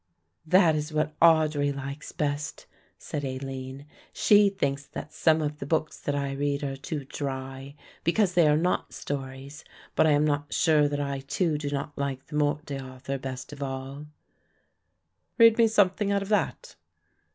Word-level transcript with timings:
"That 0.47 0.75
is 0.75 0.91
what 0.91 1.13
Audry 1.19 1.71
likes 1.71 2.11
best," 2.11 2.65
said 2.97 3.23
Aline; 3.23 3.85
"she 4.11 4.49
thinks 4.49 4.83
that 4.87 5.13
some 5.13 5.43
of 5.43 5.59
the 5.59 5.65
books 5.67 5.99
that 5.99 6.15
I 6.15 6.31
read 6.31 6.63
are 6.63 6.75
too 6.75 7.05
dry, 7.05 7.75
because 8.03 8.33
they 8.33 8.47
are 8.47 8.57
not 8.57 8.93
stories, 8.95 9.63
but 9.93 10.07
I 10.07 10.13
am 10.13 10.25
not 10.25 10.55
sure 10.55 10.87
that 10.87 10.99
I 10.99 11.19
too 11.19 11.55
do 11.59 11.69
not 11.69 11.95
like 11.99 12.25
'The 12.25 12.35
Morte 12.35 12.75
d'Arthur' 12.79 13.19
best 13.19 13.53
of 13.53 13.61
all." 13.61 14.07
"Read 15.37 15.59
me 15.59 15.67
something 15.67 16.11
out 16.11 16.23
of 16.23 16.29
that." 16.29 16.75